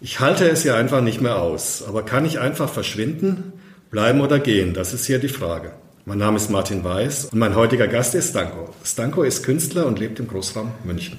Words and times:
Ich 0.00 0.20
halte 0.20 0.48
es 0.48 0.62
ja 0.62 0.76
einfach 0.76 1.00
nicht 1.00 1.20
mehr 1.20 1.40
aus. 1.40 1.82
Aber 1.86 2.04
kann 2.04 2.24
ich 2.24 2.38
einfach 2.38 2.68
verschwinden, 2.68 3.52
bleiben 3.90 4.20
oder 4.20 4.38
gehen? 4.38 4.72
Das 4.72 4.94
ist 4.94 5.06
hier 5.06 5.18
die 5.18 5.28
Frage. 5.28 5.72
Mein 6.04 6.18
Name 6.18 6.36
ist 6.36 6.50
Martin 6.50 6.84
Weiß 6.84 7.26
und 7.26 7.38
mein 7.38 7.56
heutiger 7.56 7.88
Gast 7.88 8.14
ist 8.14 8.30
Stanko. 8.30 8.70
Stanko 8.84 9.24
ist 9.24 9.42
Künstler 9.42 9.86
und 9.86 9.98
lebt 9.98 10.20
im 10.20 10.28
Großraum 10.28 10.72
München. 10.84 11.18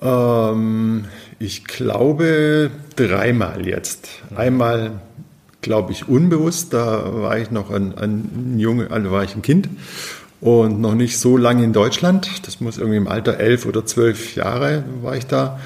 Ähm, 0.00 1.04
ich 1.38 1.64
glaube 1.64 2.70
dreimal 2.96 3.66
jetzt. 3.66 4.08
Einmal, 4.34 5.00
glaube 5.60 5.92
ich, 5.92 6.08
unbewusst. 6.08 6.72
Da 6.72 7.22
war 7.22 7.38
ich 7.38 7.50
noch 7.50 7.70
ein, 7.70 7.96
ein 7.96 8.58
Junge, 8.58 8.90
also 8.90 9.10
war 9.10 9.24
ich 9.24 9.34
ein 9.34 9.42
Kind 9.42 9.68
und 10.40 10.80
noch 10.80 10.94
nicht 10.94 11.18
so 11.18 11.36
lange 11.36 11.64
in 11.64 11.72
Deutschland. 11.72 12.46
Das 12.46 12.60
muss 12.60 12.78
irgendwie 12.78 12.98
im 12.98 13.08
Alter 13.08 13.38
elf 13.38 13.66
oder 13.66 13.84
zwölf 13.86 14.34
Jahre 14.34 14.84
war 15.02 15.16
ich 15.16 15.26
da 15.26 15.58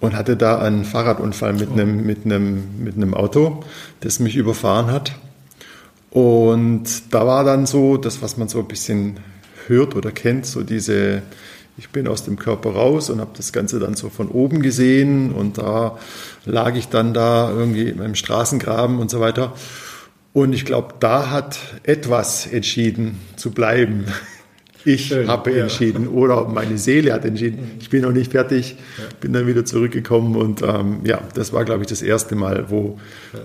und 0.00 0.14
hatte 0.16 0.36
da 0.36 0.58
einen 0.58 0.84
Fahrradunfall 0.84 1.52
mit 1.52 1.70
einem, 1.70 2.04
mit 2.04 2.24
einem, 2.24 2.82
mit 2.82 2.96
einem 2.96 3.14
Auto, 3.14 3.64
das 4.00 4.20
mich 4.20 4.36
überfahren 4.36 4.90
hat. 4.90 5.12
Und 6.10 7.14
da 7.14 7.26
war 7.26 7.44
dann 7.44 7.66
so, 7.66 7.96
das, 7.96 8.22
was 8.22 8.36
man 8.36 8.48
so 8.48 8.60
ein 8.60 8.68
bisschen 8.68 9.18
hört 9.66 9.96
oder 9.96 10.12
kennt, 10.12 10.46
so 10.46 10.62
diese, 10.62 11.22
ich 11.78 11.90
bin 11.90 12.08
aus 12.08 12.24
dem 12.24 12.38
Körper 12.38 12.70
raus 12.70 13.10
und 13.10 13.20
habe 13.20 13.32
das 13.36 13.52
Ganze 13.52 13.78
dann 13.78 13.94
so 13.94 14.08
von 14.08 14.28
oben 14.28 14.62
gesehen 14.62 15.32
und 15.32 15.58
da 15.58 15.98
lag 16.44 16.74
ich 16.74 16.88
dann 16.88 17.12
da 17.12 17.50
irgendwie 17.50 17.88
im 17.88 18.14
Straßengraben 18.14 18.98
und 18.98 19.10
so 19.10 19.20
weiter. 19.20 19.52
Und 20.32 20.52
ich 20.52 20.64
glaube, 20.64 20.94
da 21.00 21.30
hat 21.30 21.58
etwas 21.82 22.46
entschieden 22.46 23.20
zu 23.36 23.50
bleiben. 23.50 24.06
Ich 24.88 25.06
Schön, 25.06 25.26
habe 25.26 25.50
ja. 25.50 25.64
entschieden 25.64 26.06
oder 26.06 26.46
meine 26.46 26.78
Seele 26.78 27.12
hat 27.12 27.24
entschieden. 27.24 27.72
Ich 27.80 27.90
bin 27.90 28.02
noch 28.02 28.12
nicht 28.12 28.30
fertig, 28.30 28.76
bin 29.20 29.32
dann 29.32 29.48
wieder 29.48 29.64
zurückgekommen 29.64 30.36
und 30.36 30.62
ähm, 30.62 31.00
ja, 31.02 31.22
das 31.34 31.52
war, 31.52 31.64
glaube 31.64 31.82
ich, 31.82 31.88
das 31.88 32.02
erste 32.02 32.36
Mal, 32.36 32.70
wo. 32.70 32.96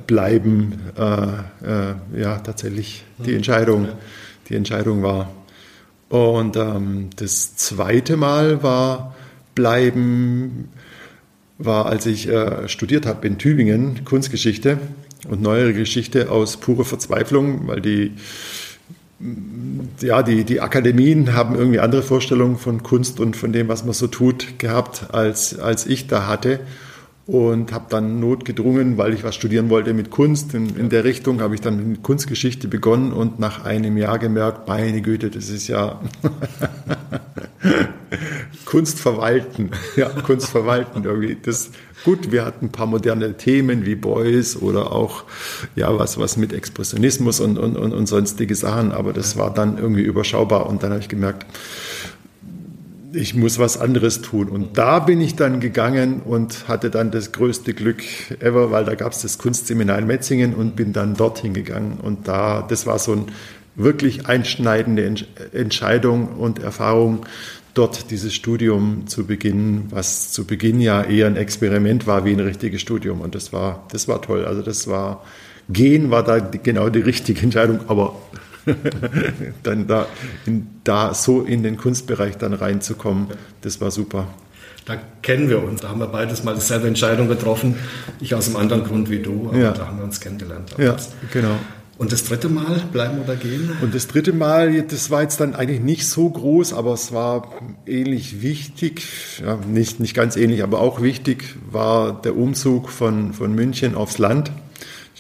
Bleiben 0.06 0.74
äh, 0.96 1.02
äh, 1.04 2.22
ja 2.22 2.38
tatsächlich 2.38 3.04
die 3.26 3.34
Entscheidung, 3.34 3.88
die 4.50 4.56
Entscheidung 4.56 5.02
war. 5.02 5.32
Und 6.12 6.58
ähm, 6.58 7.10
das 7.16 7.56
zweite 7.56 8.18
Mal 8.18 8.62
war 8.62 9.16
Bleiben, 9.56 10.68
war, 11.58 11.86
als 11.86 12.06
ich 12.06 12.28
äh, 12.28 12.68
studiert 12.68 13.06
habe 13.06 13.26
in 13.26 13.38
Tübingen, 13.38 14.04
Kunstgeschichte 14.04 14.78
und 15.30 15.42
neuere 15.42 15.74
Geschichte 15.74 16.30
aus 16.30 16.58
purer 16.58 16.84
Verzweiflung, 16.84 17.66
weil 17.68 17.80
die 17.80 18.12
ja, 20.02 20.22
die, 20.24 20.44
die 20.44 20.60
Akademien 20.60 21.34
haben 21.34 21.56
irgendwie 21.56 21.80
andere 21.80 22.02
Vorstellungen 22.02 22.58
von 22.58 22.84
Kunst 22.84 23.20
und 23.20 23.38
von 23.38 23.54
dem, 23.54 23.70
was 23.70 23.86
man 23.86 23.94
so 23.94 24.08
tut, 24.08 24.60
gehabt, 24.60 25.14
als, 25.14 25.60
als 25.60 25.86
ich 25.86 26.08
da 26.08 26.28
hatte. 26.28 26.60
Und 27.32 27.72
habe 27.72 27.86
dann 27.88 28.20
notgedrungen, 28.20 28.98
weil 28.98 29.14
ich 29.14 29.24
was 29.24 29.36
studieren 29.36 29.70
wollte 29.70 29.94
mit 29.94 30.12
Kunst. 30.12 30.54
In, 30.54 30.76
in 30.76 30.90
der 30.90 31.06
Richtung 31.06 31.40
habe 31.40 31.56
ich 31.56 31.62
dann 31.62 31.92
mit 31.92 32.04
Kunstgeschichte 32.04 32.68
begonnen 32.68 33.14
und 33.14 33.40
nach 33.40 33.64
einem 33.64 33.96
Jahr 33.96 34.20
gemerkt, 34.20 34.68
meine 34.68 35.02
Güte, 35.02 35.30
das 35.30 35.48
ist 35.48 35.70
ja 35.70 36.02
Kunst 38.66 39.00
verwalten. 39.00 39.72
Ja, 39.96 40.10
Kunst 40.10 40.50
verwalten 40.50 41.06
irgendwie. 41.06 41.38
Das, 41.42 41.72
Gut, 42.04 42.32
wir 42.32 42.46
hatten 42.46 42.66
ein 42.66 42.72
paar 42.72 42.88
moderne 42.88 43.38
Themen 43.38 43.86
wie 43.86 43.94
Beuys 43.94 44.58
oder 44.58 44.92
auch 44.92 45.24
ja 45.76 46.00
was, 46.00 46.18
was 46.18 46.36
mit 46.36 46.52
Expressionismus 46.52 47.40
und, 47.40 47.60
und, 47.60 47.78
und, 47.78 47.94
und 47.94 48.08
sonstige 48.08 48.56
Sachen, 48.56 48.92
aber 48.92 49.14
das 49.14 49.38
war 49.38 49.54
dann 49.54 49.78
irgendwie 49.78 50.02
überschaubar 50.02 50.68
und 50.68 50.82
dann 50.82 50.92
habe 50.92 51.02
ich 51.02 51.10
gemerkt, 51.10 51.46
ich 53.14 53.36
muss 53.36 53.60
was 53.60 53.78
anderes 53.78 54.22
tun. 54.22 54.50
Und 54.50 54.78
da 54.78 55.00
bin 55.00 55.22
ich 55.22 55.36
dann 55.36 55.60
gegangen 55.60 56.22
und 56.22 56.68
hatte 56.68 56.90
dann 56.90 57.12
das 57.12 57.32
größte 57.32 57.74
Glück 57.74 58.04
ever, 58.40 58.72
weil 58.72 58.86
da 58.86 58.96
gab 58.96 59.12
es 59.12 59.22
das 59.22 59.38
Kunstseminar 59.38 60.00
in 60.00 60.08
Metzingen 60.08 60.54
und 60.54 60.76
bin 60.76 60.94
dann 60.94 61.16
dorthin 61.16 61.54
gegangen. 61.54 62.00
Und 62.02 62.28
da, 62.28 62.62
das 62.68 62.86
war 62.86 63.00
so 63.00 63.14
eine 63.14 63.26
wirklich 63.76 64.28
einschneidende 64.28 65.16
Entscheidung 65.54 66.30
und 66.38 66.60
Erfahrung, 66.60 67.26
dort 67.74 68.12
dieses 68.12 68.34
Studium 68.34 69.08
zu 69.08 69.26
beginnen, 69.26 69.88
was 69.92 70.32
zu 70.32 70.46
Beginn 70.46 70.82
ja 70.82 71.04
eher 71.04 71.28
ein 71.28 71.38
Experiment 71.38 72.06
war 72.06 72.26
wie 72.26 72.34
ein 72.34 72.40
richtiges 72.40 72.82
Studium. 72.82 73.22
Und 73.22 73.34
das 73.36 73.54
war, 73.54 73.86
das 73.92 74.08
war 74.08 74.22
toll. 74.22 74.46
Also 74.46 74.62
das 74.62 74.88
war, 74.88 75.24
gehen 75.70 76.12
war 76.12 76.24
da 76.24 76.40
genau 76.40 76.90
die 76.90 77.00
richtige 77.00 77.42
Entscheidung, 77.42 77.80
aber 77.88 78.16
dann 79.64 79.88
da, 79.88 80.08
in, 80.46 80.68
da 80.84 81.14
so 81.14 81.42
in 81.42 81.64
den 81.64 81.78
Kunstbereich 81.78 82.38
dann 82.38 82.54
reinzukommen, 82.54 83.28
das 83.62 83.82
war 83.82 83.92
super. 83.92 84.28
Da 84.86 84.98
kennen 85.22 85.50
wir 85.50 85.64
uns, 85.64 85.82
da 85.82 85.90
haben 85.90 86.00
wir 86.00 86.08
beides 86.08 86.44
mal 86.44 86.56
dieselbe 86.56 86.88
Entscheidung 86.88 87.28
getroffen. 87.28 87.76
Ich 88.20 88.34
aus 88.34 88.48
einem 88.48 88.58
anderen 88.58 88.84
Grund 88.84 89.10
wie 89.10 89.20
du, 89.20 89.50
aber 89.50 89.58
ja. 89.58 89.72
da 89.72 89.88
haben 89.88 89.98
wir 89.98 90.04
uns 90.04 90.20
kennengelernt. 90.20 90.76
Ja, 90.78 90.96
genau. 91.32 91.56
Und 92.02 92.12
das 92.12 92.24
dritte 92.24 92.50
Mal 92.50 92.82
bleiben 92.92 93.20
oder 93.20 93.36
gehen? 93.36 93.70
Und 93.84 93.94
das 93.94 94.08
dritte 94.08 94.34
Mal, 94.34 94.82
das 94.82 95.12
war 95.12 95.22
jetzt 95.22 95.40
dann 95.40 95.54
eigentlich 95.54 95.82
nicht 95.82 96.08
so 96.08 96.28
groß, 96.28 96.74
aber 96.74 96.94
es 96.94 97.14
war 97.14 97.54
ähnlich 97.86 98.42
wichtig, 98.42 99.04
ja, 99.40 99.60
nicht, 99.68 100.00
nicht 100.00 100.16
ganz 100.16 100.36
ähnlich, 100.36 100.64
aber 100.64 100.82
auch 100.82 101.04
wichtig, 101.04 101.58
war 101.70 102.20
der 102.20 102.36
Umzug 102.36 102.90
von, 102.90 103.34
von 103.34 103.54
München 103.54 103.94
aufs 103.94 104.18
Land. 104.18 104.52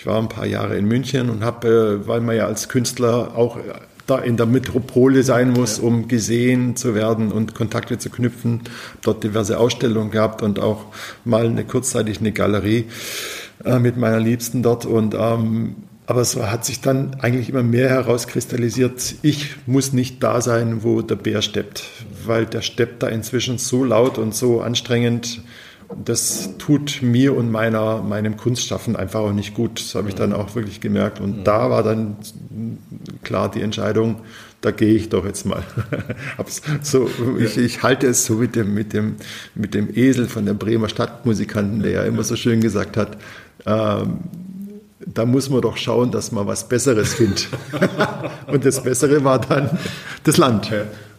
Ich 0.01 0.07
war 0.07 0.17
ein 0.17 0.29
paar 0.29 0.47
Jahre 0.47 0.77
in 0.77 0.87
München 0.87 1.29
und 1.29 1.43
habe, 1.43 2.01
äh, 2.01 2.07
weil 2.07 2.21
man 2.21 2.35
ja 2.35 2.47
als 2.47 2.69
Künstler 2.69 3.37
auch 3.37 3.59
da 4.07 4.17
in 4.17 4.35
der 4.35 4.47
Metropole 4.47 5.21
sein 5.21 5.51
muss, 5.51 5.77
ja. 5.77 5.83
um 5.83 6.07
gesehen 6.07 6.75
zu 6.75 6.95
werden 6.95 7.31
und 7.31 7.53
Kontakte 7.53 7.99
zu 7.99 8.09
knüpfen, 8.09 8.61
dort 9.03 9.23
diverse 9.23 9.59
Ausstellungen 9.59 10.09
gehabt 10.09 10.41
und 10.41 10.59
auch 10.59 10.85
mal 11.23 11.45
eine 11.45 11.65
kurzzeitig 11.65 12.19
eine 12.19 12.31
Galerie 12.31 12.85
äh, 13.63 13.77
mit 13.77 13.95
meiner 13.95 14.19
Liebsten 14.19 14.63
dort 14.63 14.87
und 14.87 15.13
ähm, 15.13 15.75
aber 16.07 16.21
es 16.21 16.35
hat 16.35 16.65
sich 16.65 16.81
dann 16.81 17.17
eigentlich 17.19 17.49
immer 17.49 17.61
mehr 17.61 17.89
herauskristallisiert, 17.89 19.17
ich 19.21 19.55
muss 19.67 19.93
nicht 19.93 20.23
da 20.23 20.41
sein, 20.41 20.81
wo 20.81 21.03
der 21.03 21.15
Bär 21.15 21.43
steppt, 21.43 21.83
weil 22.25 22.47
der 22.47 22.63
steppt 22.63 23.03
da 23.03 23.07
inzwischen 23.07 23.59
so 23.59 23.83
laut 23.83 24.17
und 24.17 24.33
so 24.33 24.61
anstrengend. 24.61 25.41
Das 26.03 26.57
tut 26.57 26.99
mir 27.01 27.35
und 27.35 27.51
meiner, 27.51 28.01
meinem 28.01 28.37
Kunstschaffen 28.37 28.95
einfach 28.95 29.19
auch 29.19 29.33
nicht 29.33 29.53
gut. 29.53 29.79
Das 29.79 29.95
habe 29.95 30.09
ich 30.09 30.15
dann 30.15 30.33
auch 30.33 30.55
wirklich 30.55 30.81
gemerkt. 30.81 31.19
Und 31.19 31.43
da 31.43 31.69
war 31.69 31.83
dann 31.83 32.17
klar 33.23 33.49
die 33.51 33.61
Entscheidung, 33.61 34.21
da 34.61 34.71
gehe 34.71 34.93
ich 34.93 35.09
doch 35.09 35.25
jetzt 35.25 35.45
mal. 35.45 35.63
so, 36.81 37.09
ich, 37.39 37.57
ich, 37.57 37.83
halte 37.83 38.07
es 38.07 38.25
so 38.25 38.35
mit 38.35 38.55
dem, 38.55 38.73
mit, 38.73 38.93
dem, 38.93 39.15
mit 39.55 39.73
dem 39.73 39.89
Esel 39.95 40.27
von 40.27 40.45
der 40.45 40.53
Bremer 40.53 40.87
Stadtmusikanten, 40.87 41.81
der 41.81 41.91
ja 41.91 42.03
immer 42.03 42.23
so 42.23 42.35
schön 42.35 42.61
gesagt 42.61 42.95
hat, 42.95 43.17
ähm, 43.65 44.19
da 45.05 45.25
muss 45.25 45.49
man 45.49 45.61
doch 45.61 45.77
schauen, 45.77 46.11
dass 46.11 46.31
man 46.31 46.45
was 46.45 46.69
Besseres 46.69 47.15
findet. 47.15 47.49
und 48.47 48.63
das 48.63 48.83
Bessere 48.83 49.23
war 49.23 49.39
dann 49.39 49.79
das 50.23 50.37
Land. 50.37 50.71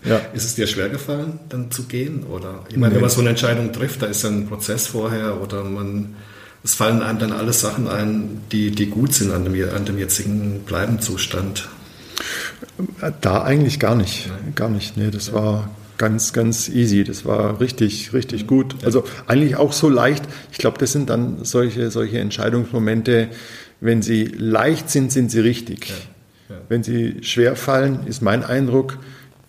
Ja. 0.04 0.16
Ja. 0.16 0.20
Ist 0.32 0.44
es 0.44 0.54
dir 0.54 0.66
schwer 0.66 0.88
gefallen, 0.88 1.38
dann 1.48 1.70
zu 1.70 1.84
gehen? 1.84 2.24
Oder 2.24 2.64
ich 2.68 2.76
meine, 2.76 2.90
nee. 2.90 2.94
wenn 2.96 3.02
man 3.02 3.10
so 3.10 3.20
eine 3.20 3.30
Entscheidung 3.30 3.72
trifft, 3.72 4.02
da 4.02 4.06
ist 4.06 4.24
ein 4.24 4.48
Prozess 4.48 4.86
vorher 4.86 5.40
oder 5.40 5.64
man 5.64 6.14
es 6.64 6.74
fallen 6.74 7.02
einem 7.02 7.18
dann 7.18 7.32
alle 7.32 7.52
Sachen 7.52 7.88
ein, 7.88 8.42
die, 8.52 8.70
die 8.70 8.86
gut 8.86 9.14
sind 9.14 9.32
an 9.32 9.44
dem, 9.44 9.68
an 9.74 9.84
dem 9.84 9.98
jetzigen 9.98 10.60
Bleibenzustand. 10.60 11.68
Da 13.20 13.42
eigentlich 13.42 13.80
gar 13.80 13.96
nicht. 13.96 14.28
Nein. 14.28 14.54
Gar 14.54 14.68
nicht. 14.68 14.96
Nee, 14.96 15.10
das 15.10 15.28
ja. 15.28 15.34
war 15.34 15.70
ganz, 15.98 16.32
ganz 16.32 16.68
easy. 16.68 17.02
Das 17.02 17.24
war 17.24 17.60
richtig, 17.60 18.12
richtig 18.12 18.46
gut. 18.46 18.76
Also 18.84 19.04
eigentlich 19.26 19.56
auch 19.56 19.72
so 19.72 19.88
leicht. 19.88 20.24
Ich 20.52 20.58
glaube, 20.58 20.78
das 20.78 20.92
sind 20.92 21.10
dann 21.10 21.44
solche, 21.44 21.90
solche 21.90 22.20
Entscheidungsmomente, 22.20 23.28
wenn 23.80 24.02
sie 24.02 24.24
leicht 24.24 24.88
sind, 24.88 25.10
sind 25.10 25.30
sie 25.32 25.40
richtig. 25.40 25.88
Ja, 25.88 26.54
ja. 26.54 26.62
Wenn 26.68 26.84
sie 26.84 27.18
schwer 27.22 27.56
fallen, 27.56 28.06
ist 28.06 28.22
mein 28.22 28.44
Eindruck, 28.44 28.98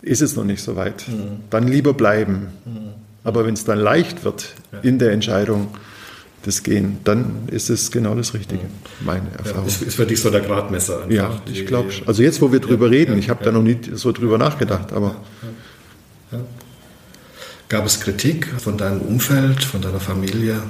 ist 0.04 0.22
es 0.22 0.36
noch 0.36 0.44
nicht 0.44 0.62
so 0.62 0.76
weit. 0.76 1.08
Mhm. 1.08 1.40
Dann 1.50 1.68
lieber 1.68 1.94
bleiben. 1.94 2.48
Mhm. 2.64 2.90
Aber 3.24 3.46
wenn 3.46 3.54
es 3.54 3.64
dann 3.64 3.78
leicht 3.78 4.24
wird 4.24 4.54
ja. 4.72 4.80
in 4.80 4.98
der 4.98 5.12
Entscheidung, 5.12 5.68
das 6.44 6.62
Gehen, 6.62 6.98
dann 7.04 7.48
ist 7.48 7.70
es 7.70 7.90
genau 7.90 8.14
das 8.14 8.34
Richtige, 8.34 8.64
meine 9.00 9.30
Erfahrung. 9.38 9.66
Ja, 9.66 9.86
ist, 9.86 9.94
für 9.94 10.04
dich 10.04 10.20
so 10.20 10.28
der 10.28 10.42
Gradmesser 10.42 11.04
einfach. 11.04 11.10
Ja, 11.10 11.40
ich 11.50 11.64
glaube 11.64 11.90
Also 12.04 12.22
jetzt, 12.22 12.42
wo 12.42 12.52
wir 12.52 12.60
drüber 12.60 12.90
reden, 12.90 13.18
ich 13.18 13.30
habe 13.30 13.42
da 13.42 13.50
noch 13.50 13.62
nie 13.62 13.78
so 13.94 14.12
drüber 14.12 14.36
nachgedacht, 14.38 14.92
aber... 14.92 15.16
Gab 17.70 17.86
es 17.86 17.98
Kritik 17.98 18.48
von 18.58 18.76
deinem 18.76 19.00
Umfeld, 19.00 19.64
von 19.64 19.80
deiner 19.80 20.00
Familie, 20.00 20.62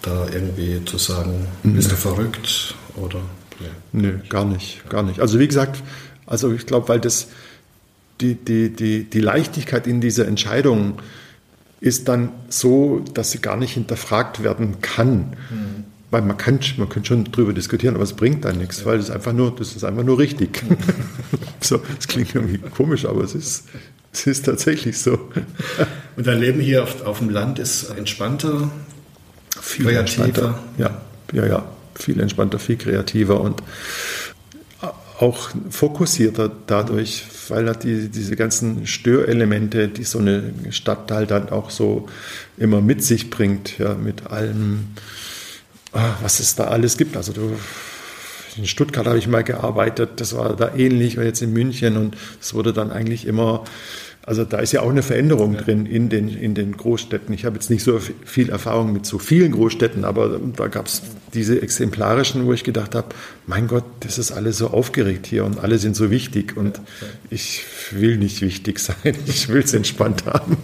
da 0.00 0.26
irgendwie 0.32 0.82
zu 0.86 0.96
sagen, 0.96 1.46
bist 1.62 1.92
du 1.92 1.96
verrückt 1.96 2.74
oder... 2.96 3.20
Nee. 3.60 3.66
Nö, 4.00 4.18
gar 4.28 4.44
nicht, 4.44 4.88
gar 4.88 5.02
nicht. 5.02 5.20
Also 5.20 5.38
wie 5.38 5.48
gesagt, 5.48 5.82
also 6.24 6.52
ich 6.52 6.64
glaube, 6.64 6.88
weil 6.88 7.00
das 7.00 7.28
die, 8.20 8.34
die, 8.34 8.70
die, 8.70 9.04
die 9.04 9.20
Leichtigkeit 9.20 9.86
in 9.86 10.00
dieser 10.00 10.26
Entscheidung 10.26 11.00
ist 11.80 12.08
dann 12.08 12.30
so, 12.48 13.04
dass 13.14 13.30
sie 13.30 13.40
gar 13.40 13.56
nicht 13.56 13.72
hinterfragt 13.72 14.42
werden 14.42 14.80
kann. 14.80 15.36
Mhm. 15.50 15.84
Weil 16.10 16.22
man 16.22 16.38
kann, 16.38 16.58
man 16.78 16.88
kann 16.88 17.04
schon 17.04 17.24
drüber 17.24 17.52
diskutieren, 17.52 17.94
aber 17.94 18.04
es 18.04 18.14
bringt 18.14 18.44
dann 18.44 18.58
nichts, 18.58 18.86
weil 18.86 18.98
es 18.98 19.10
einfach 19.10 19.34
nur, 19.34 19.54
das 19.54 19.76
ist 19.76 19.84
einfach 19.84 20.04
nur 20.04 20.18
richtig. 20.18 20.62
Mhm. 20.62 20.76
so, 21.60 21.80
das 21.96 22.08
klingt 22.08 22.34
irgendwie 22.34 22.58
komisch, 22.58 23.04
aber 23.04 23.22
es 23.22 23.34
ist, 23.34 23.64
es 24.12 24.26
ist 24.26 24.46
tatsächlich 24.46 24.98
so. 24.98 25.30
Und 26.16 26.26
dein 26.26 26.40
Leben 26.40 26.60
hier 26.60 26.82
auf, 26.82 27.04
auf 27.04 27.18
dem 27.18 27.28
Land 27.28 27.58
ist 27.58 27.90
entspannter, 27.90 28.70
viel 29.60 29.84
kreativer. 29.84 30.00
Entspannter. 30.00 30.58
Ja, 30.78 31.02
ja, 31.32 31.46
ja, 31.46 31.72
viel 31.94 32.18
entspannter, 32.20 32.58
viel 32.58 32.76
kreativer 32.76 33.40
und 33.40 33.62
auch 35.18 35.50
fokussierter 35.70 36.50
dadurch, 36.66 37.24
weil 37.48 37.74
die, 37.76 38.08
diese 38.08 38.36
ganzen 38.36 38.86
Störelemente, 38.86 39.88
die 39.88 40.04
so 40.04 40.20
eine 40.20 40.52
Stadtteil 40.70 41.26
dann 41.26 41.48
auch 41.48 41.70
so 41.70 42.08
immer 42.56 42.80
mit 42.80 43.02
sich 43.02 43.28
bringt, 43.28 43.78
ja, 43.78 43.94
mit 43.94 44.28
allem, 44.28 44.88
ah, 45.92 46.14
was 46.22 46.38
es 46.38 46.54
da 46.54 46.64
alles 46.64 46.96
gibt. 46.96 47.16
Also 47.16 47.32
du, 47.32 47.56
in 48.56 48.66
Stuttgart 48.66 49.06
habe 49.06 49.18
ich 49.18 49.26
mal 49.26 49.42
gearbeitet, 49.42 50.20
das 50.20 50.36
war 50.36 50.54
da 50.54 50.74
ähnlich, 50.76 51.18
und 51.18 51.24
jetzt 51.24 51.42
in 51.42 51.52
München 51.52 51.96
und 51.96 52.16
es 52.40 52.54
wurde 52.54 52.72
dann 52.72 52.92
eigentlich 52.92 53.26
immer 53.26 53.64
also 54.28 54.44
da 54.44 54.58
ist 54.58 54.72
ja 54.72 54.82
auch 54.82 54.90
eine 54.90 55.02
Veränderung 55.02 55.54
ja. 55.54 55.62
drin 55.62 55.86
in 55.86 56.10
den, 56.10 56.28
in 56.28 56.54
den 56.54 56.76
Großstädten. 56.76 57.34
Ich 57.34 57.46
habe 57.46 57.56
jetzt 57.56 57.70
nicht 57.70 57.82
so 57.82 57.98
viel 58.26 58.50
Erfahrung 58.50 58.92
mit 58.92 59.06
so 59.06 59.18
vielen 59.18 59.52
Großstädten, 59.52 60.04
aber 60.04 60.38
da 60.54 60.66
gab 60.66 60.86
es 60.86 61.00
diese 61.32 61.62
exemplarischen, 61.62 62.44
wo 62.44 62.52
ich 62.52 62.62
gedacht 62.62 62.94
habe, 62.94 63.08
mein 63.46 63.68
Gott, 63.68 63.84
das 64.00 64.18
ist 64.18 64.30
alles 64.30 64.58
so 64.58 64.68
aufgeregt 64.68 65.26
hier 65.26 65.46
und 65.46 65.60
alle 65.60 65.78
sind 65.78 65.96
so 65.96 66.10
wichtig 66.10 66.58
und 66.58 66.78
ich 67.30 67.64
will 67.90 68.18
nicht 68.18 68.42
wichtig 68.42 68.78
sein, 68.80 69.14
ich 69.26 69.48
will 69.48 69.62
es 69.62 69.72
entspannt 69.72 70.26
haben. 70.26 70.58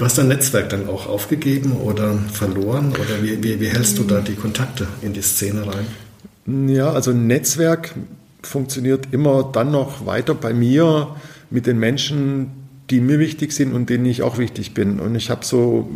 Du 0.00 0.06
hast 0.06 0.16
dein 0.16 0.28
Netzwerk 0.28 0.70
dann 0.70 0.88
auch 0.88 1.06
aufgegeben 1.06 1.72
oder 1.72 2.14
verloren 2.32 2.92
oder 2.92 3.22
wie, 3.22 3.44
wie, 3.44 3.60
wie 3.60 3.68
hältst 3.68 3.98
du 3.98 4.04
da 4.04 4.22
die 4.22 4.32
Kontakte 4.34 4.86
in 5.02 5.12
die 5.12 5.20
Szene 5.20 5.66
rein? 5.66 6.68
Ja, 6.70 6.90
also 6.90 7.12
Netzwerk 7.12 7.94
funktioniert 8.40 9.08
immer 9.10 9.50
dann 9.52 9.70
noch 9.70 10.06
weiter 10.06 10.34
bei 10.34 10.54
mir 10.54 11.16
mit 11.50 11.66
den 11.66 11.78
Menschen, 11.78 12.50
die 12.88 13.02
mir 13.02 13.18
wichtig 13.18 13.52
sind 13.52 13.74
und 13.74 13.90
denen 13.90 14.06
ich 14.06 14.22
auch 14.22 14.38
wichtig 14.38 14.72
bin. 14.72 15.00
Und 15.00 15.16
ich 15.16 15.28
habe 15.28 15.44
so 15.44 15.90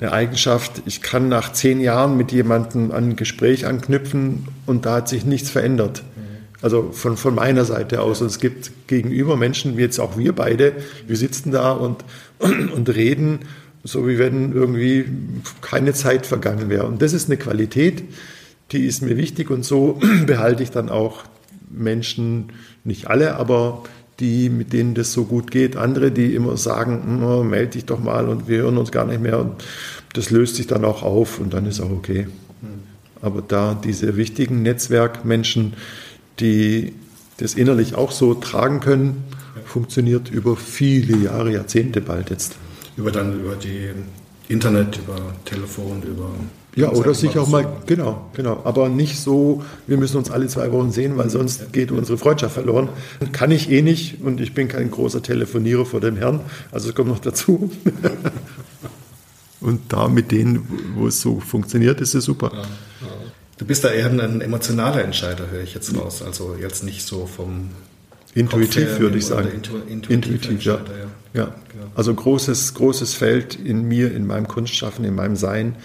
eine 0.00 0.10
Eigenschaft, 0.10 0.82
ich 0.86 1.00
kann 1.00 1.28
nach 1.28 1.52
zehn 1.52 1.80
Jahren 1.80 2.16
mit 2.16 2.32
jemandem 2.32 2.90
ein 2.90 3.14
Gespräch 3.14 3.66
anknüpfen 3.66 4.48
und 4.66 4.84
da 4.84 4.96
hat 4.96 5.08
sich 5.08 5.24
nichts 5.24 5.48
verändert. 5.48 6.02
Also 6.62 6.90
von, 6.92 7.16
von 7.16 7.34
meiner 7.34 7.64
Seite 7.64 8.00
aus. 8.00 8.20
Und 8.20 8.28
es 8.28 8.38
gibt 8.38 8.70
gegenüber 8.86 9.36
Menschen, 9.36 9.76
wie 9.76 9.82
jetzt 9.82 9.98
auch 9.98 10.16
wir 10.16 10.32
beide, 10.32 10.74
wir 11.06 11.16
sitzen 11.16 11.50
da 11.50 11.72
und, 11.72 12.04
und 12.38 12.88
reden, 12.88 13.40
so 13.84 14.06
wie 14.08 14.18
wenn 14.18 14.52
irgendwie 14.52 15.04
keine 15.60 15.92
Zeit 15.92 16.24
vergangen 16.24 16.70
wäre. 16.70 16.86
Und 16.86 17.02
das 17.02 17.12
ist 17.12 17.28
eine 17.28 17.36
Qualität, 17.36 18.04
die 18.70 18.86
ist 18.86 19.02
mir 19.02 19.16
wichtig 19.16 19.50
und 19.50 19.64
so 19.64 20.00
behalte 20.26 20.62
ich 20.62 20.70
dann 20.70 20.88
auch 20.88 21.24
Menschen, 21.68 22.52
nicht 22.84 23.08
alle, 23.08 23.36
aber 23.36 23.82
die, 24.20 24.48
mit 24.50 24.72
denen 24.72 24.94
das 24.94 25.12
so 25.12 25.24
gut 25.24 25.50
geht. 25.50 25.76
Andere, 25.76 26.12
die 26.12 26.34
immer 26.34 26.56
sagen, 26.56 27.22
oh, 27.24 27.42
melde 27.42 27.72
dich 27.72 27.86
doch 27.86 27.98
mal 27.98 28.28
und 28.28 28.46
wir 28.46 28.58
hören 28.58 28.78
uns 28.78 28.92
gar 28.92 29.06
nicht 29.06 29.20
mehr. 29.20 29.38
Und 29.40 29.64
das 30.12 30.30
löst 30.30 30.56
sich 30.56 30.66
dann 30.66 30.84
auch 30.84 31.02
auf 31.02 31.40
und 31.40 31.54
dann 31.54 31.66
ist 31.66 31.80
auch 31.80 31.90
okay. 31.90 32.28
Hm. 32.60 32.68
Aber 33.20 33.42
da 33.42 33.74
diese 33.74 34.16
wichtigen 34.16 34.62
Netzwerkmenschen, 34.62 35.74
die 36.40 36.94
das 37.38 37.54
innerlich 37.54 37.94
auch 37.94 38.12
so 38.12 38.34
tragen 38.34 38.80
können, 38.80 39.24
funktioniert 39.64 40.30
über 40.30 40.56
viele 40.56 41.16
Jahre, 41.16 41.52
Jahrzehnte 41.52 42.00
bald 42.00 42.30
jetzt. 42.30 42.56
Über 42.96 43.10
dann 43.10 43.40
über 43.40 43.56
die 43.56 43.90
Internet, 44.48 44.98
über 44.98 45.16
Telefon, 45.44 46.02
über 46.02 46.30
ja, 46.74 46.90
oder 46.90 47.12
sich 47.12 47.38
auch 47.38 47.48
mal, 47.48 47.66
genau, 47.84 48.30
genau. 48.32 48.62
Aber 48.64 48.88
nicht 48.88 49.20
so, 49.20 49.62
wir 49.86 49.98
müssen 49.98 50.16
uns 50.16 50.30
alle 50.30 50.46
zwei 50.46 50.72
Wochen 50.72 50.90
sehen, 50.90 51.18
weil 51.18 51.28
sonst 51.28 51.70
geht 51.72 51.90
unsere 51.90 52.16
Freundschaft 52.16 52.54
verloren. 52.54 52.88
Kann 53.32 53.50
ich 53.50 53.70
eh 53.70 53.82
nicht 53.82 54.22
und 54.22 54.40
ich 54.40 54.54
bin 54.54 54.68
kein 54.68 54.90
großer 54.90 55.22
Telefonierer 55.22 55.84
vor 55.84 56.00
dem 56.00 56.16
Herrn. 56.16 56.40
Also 56.70 56.88
es 56.88 56.94
kommt 56.94 57.08
noch 57.10 57.18
dazu. 57.18 57.70
und 59.60 59.80
da 59.92 60.08
mit 60.08 60.32
denen, 60.32 60.94
wo 60.94 61.08
es 61.08 61.20
so 61.20 61.40
funktioniert, 61.40 62.00
ist 62.00 62.14
es 62.14 62.24
super. 62.24 62.50
Ja, 62.54 62.60
ja. 62.60 63.32
Du 63.62 63.68
bist 63.68 63.84
da 63.84 63.92
eher 63.92 64.10
ein 64.10 64.40
emotionaler 64.40 65.04
Entscheider, 65.04 65.48
höre 65.48 65.62
ich 65.62 65.72
jetzt 65.72 65.96
raus. 65.96 66.20
Also 66.20 66.56
jetzt 66.60 66.82
nicht 66.82 67.06
so 67.06 67.26
vom 67.26 67.70
Intuitiv 68.34 68.98
würde 68.98 69.18
ich 69.18 69.26
sagen. 69.26 69.50
Intu 69.54 69.76
intuitiv, 69.88 70.10
intuitiv 70.10 70.64
ja. 70.64 70.80
ja. 71.32 71.42
ja. 71.42 71.54
Also 71.94 72.12
großes, 72.12 72.74
großes 72.74 73.14
Feld 73.14 73.54
in 73.54 73.86
mir, 73.86 74.12
in 74.12 74.26
meinem 74.26 74.48
Kunstschaffen, 74.48 75.04
in 75.04 75.14
meinem 75.14 75.36
Sein 75.36 75.76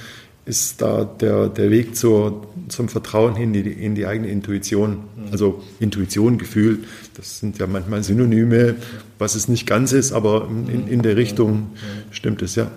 ist 0.45 0.81
da 0.81 1.03
der, 1.03 1.49
der 1.49 1.69
Weg 1.69 1.95
zur, 1.95 2.47
zum 2.67 2.89
Vertrauen 2.89 3.35
hin 3.35 3.53
in 3.53 3.63
die, 3.63 3.71
in 3.71 3.93
die 3.93 4.07
eigene 4.07 4.29
Intuition. 4.29 4.93
Mhm. 5.15 5.31
Also 5.31 5.63
Intuition, 5.79 6.39
Gefühl, 6.39 6.79
das 7.13 7.37
sind 7.37 7.59
ja 7.59 7.67
manchmal 7.67 8.01
Synonyme, 8.01 8.73
was 9.19 9.35
es 9.35 9.47
nicht 9.49 9.67
ganz 9.67 9.91
ist, 9.91 10.13
aber 10.13 10.49
in, 10.49 10.87
in 10.87 11.03
der 11.03 11.15
Richtung 11.15 11.59
mhm. 11.59 11.67
stimmt 12.09 12.41
es, 12.41 12.55
ja. 12.55 12.71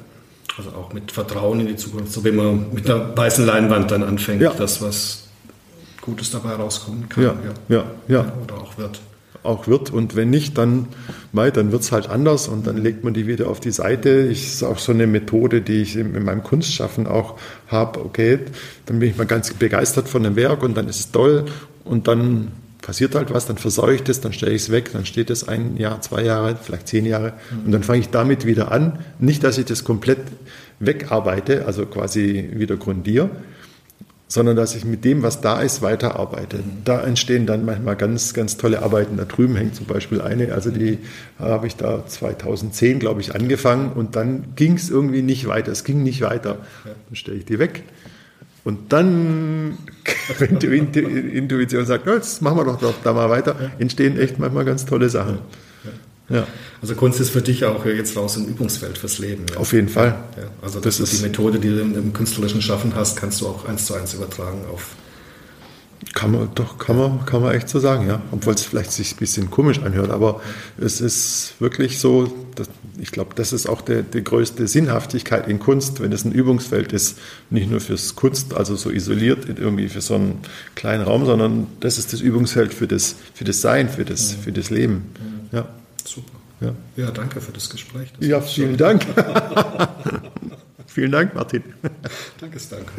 Also 0.61 0.77
auch 0.77 0.93
mit 0.93 1.11
Vertrauen 1.11 1.61
in 1.61 1.69
die 1.69 1.77
Zukunft, 1.77 2.13
so 2.13 2.23
wie 2.23 2.33
man 2.33 2.67
mit 2.75 2.89
einer 2.91 3.17
weißen 3.17 3.47
Leinwand 3.47 3.91
dann 3.91 4.03
anfängt, 4.03 4.43
ja. 4.43 4.53
dass 4.53 4.83
was 4.83 5.29
Gutes 6.03 6.31
dabei 6.31 6.51
rauskommen 6.51 7.09
kann. 7.09 7.25
Ja, 7.25 7.35
ja, 7.69 7.77
ja. 7.77 7.85
ja. 8.09 8.33
Oder 8.45 8.57
auch 8.57 8.77
wird. 8.77 9.01
Auch 9.43 9.67
wird 9.67 9.91
und 9.91 10.17
wenn 10.17 10.29
nicht, 10.29 10.59
dann, 10.59 10.89
dann 11.33 11.73
wird 11.73 11.81
es 11.81 11.93
halt 11.93 12.11
anders 12.11 12.47
und 12.47 12.67
dann 12.67 12.77
legt 12.77 13.05
man 13.05 13.15
die 13.15 13.27
wieder 13.27 13.49
auf 13.49 13.59
die 13.59 13.71
Seite. 13.71 14.29
Ich, 14.31 14.49
ist 14.49 14.63
auch 14.63 14.77
so 14.77 14.93
eine 14.93 15.07
Methode, 15.07 15.63
die 15.63 15.81
ich 15.81 15.97
in 15.97 16.23
meinem 16.23 16.43
Kunstschaffen 16.43 17.07
auch 17.07 17.39
habe. 17.69 18.05
Okay, 18.05 18.41
dann 18.85 18.99
bin 18.99 19.09
ich 19.09 19.17
mal 19.17 19.25
ganz 19.25 19.55
begeistert 19.55 20.11
von 20.11 20.25
dem 20.25 20.37
Werk 20.37 20.63
und 20.63 20.77
dann 20.77 20.89
ist 20.89 21.01
es 21.01 21.11
toll 21.11 21.47
und 21.85 22.07
dann 22.07 22.49
passiert 22.83 23.15
halt 23.15 23.33
was, 23.33 23.47
dann 23.47 23.59
versäue 23.59 23.97
ich 23.97 24.03
das, 24.03 24.21
dann 24.21 24.33
stelle 24.33 24.53
ich 24.53 24.63
es 24.63 24.71
weg, 24.71 24.91
dann 24.93 25.05
steht 25.05 25.31
es 25.31 25.47
ein 25.47 25.77
Jahr, 25.77 26.01
zwei 26.01 26.23
Jahre, 26.23 26.57
vielleicht 26.61 26.89
zehn 26.89 27.07
Jahre 27.07 27.35
und 27.65 27.73
dann 27.73 27.83
fange 27.83 28.01
ich 28.01 28.09
damit 28.11 28.47
wieder 28.47 28.73
an. 28.73 29.01
Nicht, 29.19 29.45
dass 29.45 29.59
ich 29.59 29.67
das 29.67 29.85
komplett 29.85 30.19
wegarbeite, 30.79 31.67
also 31.67 31.87
quasi 31.87 32.51
wieder 32.55 32.77
grundiere, 32.77 33.31
sondern 34.29 34.57
dass 34.57 34.77
ich 34.77 34.85
mit 34.85 35.05
dem, 35.05 35.23
was 35.23 35.41
da 35.41 35.61
ist, 35.61 35.83
weiterarbeite. 35.83 36.61
Da 36.85 37.03
entstehen 37.03 37.47
dann 37.47 37.65
manchmal 37.65 37.97
ganz, 37.97 38.33
ganz 38.33 38.57
tolle 38.57 38.83
Arbeiten. 38.83 39.17
Da 39.17 39.25
drüben 39.25 39.57
hängt 39.57 39.75
zum 39.75 39.87
Beispiel 39.87 40.21
eine, 40.21 40.53
also 40.53 40.71
die 40.71 40.99
habe 41.39 41.67
ich 41.67 41.77
da 41.77 42.07
2010, 42.07 43.01
glaube 43.01 43.21
ich, 43.21 43.35
angefangen 43.35 43.93
und 43.93 44.17
dann 44.17 44.55
ging 44.55 44.75
es 44.75 44.89
irgendwie 44.89 45.23
nicht 45.23 45.49
weiter. 45.49 45.73
Es 45.73 45.85
ging 45.85 46.03
nicht 46.03 46.23
weiter. 46.23 46.59
Dann 46.85 47.17
stelle 47.17 47.39
ich 47.39 47.45
die 47.45 47.59
weg 47.59 47.83
und 48.65 48.93
dann, 48.93 49.79
wenn 50.39 50.59
die 50.59 50.67
Intuition 50.67 51.87
sagt, 51.87 52.07
jetzt 52.07 52.43
machen 52.43 52.59
wir 52.59 52.65
doch, 52.65 52.79
doch 52.79 52.95
da 53.03 53.13
mal 53.13 53.31
weiter, 53.31 53.57
entstehen 53.79 54.19
echt 54.19 54.39
manchmal 54.39 54.65
ganz 54.65 54.85
tolle 54.85 55.09
Sachen. 55.09 55.39
Ja. 56.31 56.47
Also 56.81 56.95
Kunst 56.95 57.21
ist 57.21 57.31
für 57.31 57.43
dich 57.43 57.65
auch 57.65 57.85
jetzt 57.85 58.17
raus 58.17 58.37
ein 58.37 58.47
Übungsfeld 58.47 58.97
fürs 58.97 59.19
Leben. 59.19 59.47
Ja. 59.51 59.57
Auf 59.57 59.73
jeden 59.73 59.89
Fall. 59.89 60.17
Also 60.63 60.79
das, 60.81 60.99
das 60.99 61.13
ist 61.13 61.21
die 61.21 61.27
Methode, 61.27 61.59
die 61.59 61.69
du 61.69 61.81
im 61.81 62.13
künstlerischen 62.13 62.63
Schaffen 62.63 62.95
hast, 62.95 63.17
kannst 63.17 63.41
du 63.41 63.49
auch 63.49 63.67
eins 63.67 63.87
zu 63.87 63.95
eins 63.95 64.15
übertragen 64.15 64.65
auf, 64.73 64.95
Kann 66.15 66.33
man, 66.33 66.49
doch, 66.55 66.79
kann 66.79 66.97
man, 66.97 67.25
kann 67.27 67.43
man 67.43 67.55
echt 67.55 67.69
so 67.69 67.79
sagen, 67.79 68.09
ja. 68.09 68.23
Obwohl 68.33 68.55
es 68.55 68.63
vielleicht 68.63 68.91
sich 68.91 69.13
ein 69.13 69.17
bisschen 69.19 69.51
komisch 69.51 69.81
anhört, 69.81 70.11
aber 70.11 70.41
es 70.79 71.01
ist 71.01 71.55
wirklich 71.61 71.99
so, 71.99 72.33
dass, 72.55 72.69
ich 72.99 73.13
glaube, 73.13 73.35
das 73.35 73.53
ist 73.53 73.69
auch 73.69 73.83
der, 73.83 74.03
die 74.03 74.25
größte 74.25 74.67
Sinnhaftigkeit 74.67 75.47
in 75.47 75.59
Kunst, 75.59 76.01
wenn 76.01 76.11
es 76.11 76.25
ein 76.25 76.33
Übungsfeld 76.33 76.93
ist, 76.93 77.19
nicht 77.51 77.71
nur 77.71 77.81
fürs 77.81 78.17
Kunst, 78.17 78.55
also 78.55 78.77
so 78.77 78.91
isoliert 78.91 79.47
irgendwie 79.47 79.89
für 79.89 80.01
so 80.01 80.15
einen 80.15 80.41
kleinen 80.75 81.05
Raum, 81.05 81.27
sondern 81.27 81.67
das 81.81 81.99
ist 81.99 82.13
das 82.13 82.21
Übungsfeld 82.21 82.73
für 82.73 82.87
das, 82.87 83.17
für 83.35 83.45
das 83.45 83.61
Sein, 83.61 83.89
für 83.89 84.05
das, 84.05 84.33
für 84.33 84.53
das 84.53 84.71
Leben. 84.71 85.13
Ja. 85.53 85.69
Super. 86.05 86.41
Ja. 86.61 86.75
ja, 86.97 87.11
danke 87.11 87.41
für 87.41 87.53
das 87.53 87.71
Gespräch. 87.71 88.13
Das 88.19 88.27
ja, 88.27 88.41
vielen 88.41 88.77
Dank. 88.77 89.07
vielen 90.87 91.13
Dank, 91.13 91.35
Martin. 91.35 91.63
Danke, 92.41 92.59
danke. 92.71 92.93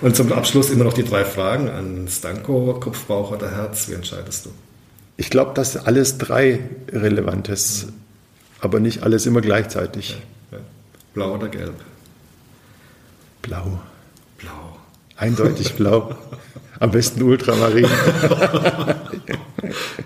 Und 0.00 0.16
zum 0.16 0.32
Abschluss 0.32 0.70
immer 0.70 0.84
noch 0.84 0.92
die 0.92 1.04
drei 1.04 1.24
Fragen 1.24 1.68
an 1.68 2.08
Stanko, 2.08 2.78
Kopf, 2.80 3.04
Bauch 3.04 3.32
oder 3.32 3.50
Herz. 3.50 3.88
Wie 3.88 3.94
entscheidest 3.94 4.46
du? 4.46 4.50
Ich 5.16 5.30
glaube, 5.30 5.54
dass 5.54 5.76
alles 5.76 6.18
drei 6.18 6.60
relevant 6.92 7.48
ist, 7.48 7.86
mhm. 7.86 7.92
aber 8.60 8.80
nicht 8.80 9.02
alles 9.02 9.26
immer 9.26 9.40
gleichzeitig. 9.40 10.16
Ja. 10.52 10.58
Blau 11.14 11.34
oder 11.34 11.48
gelb? 11.48 11.74
Blau. 13.42 13.80
Blau. 14.38 14.76
Eindeutig 15.16 15.74
blau. 15.74 16.14
Am 16.78 16.92
besten 16.92 17.22
Ultramarin. 17.22 17.86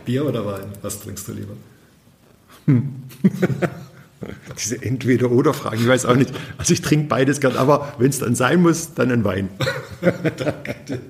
Bier 0.07 0.25
oder 0.25 0.47
Wein? 0.47 0.73
Was 0.81 1.01
trinkst 1.01 1.29
du 1.29 1.33
lieber? 1.33 1.55
Hm. 2.67 3.03
Diese 4.59 4.83
Entweder-Oder-Fragen, 4.83 5.81
ich 5.81 5.89
weiß 5.89 6.07
auch 6.07 6.17
nicht. 6.17 6.33
Also 6.59 6.73
ich 6.75 6.83
trinke 6.83 7.09
beides 7.09 7.41
gern, 7.41 7.57
aber 7.57 7.95
wenn 7.99 8.11
es 8.11 8.19
dann 8.19 8.35
sein 8.35 8.63
muss, 8.63 8.95
dann 8.95 9.11
ein 9.11 9.25
Wein. 9.25 9.49
Danke. 10.37 11.01